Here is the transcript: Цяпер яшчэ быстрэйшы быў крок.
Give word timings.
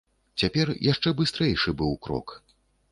Цяпер 0.43 0.71
яшчэ 0.91 1.15
быстрэйшы 1.21 1.79
быў 1.85 1.97
крок. 2.09 2.27